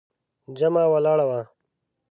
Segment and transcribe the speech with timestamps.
[0.59, 1.41] جمعه ولاړه وه.